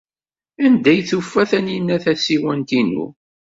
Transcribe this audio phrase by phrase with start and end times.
[0.65, 3.05] Anda ay tufa Taninna tasiwant-inu?